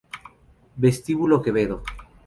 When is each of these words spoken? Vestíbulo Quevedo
Vestíbulo 0.77 1.43
Quevedo 1.43 1.83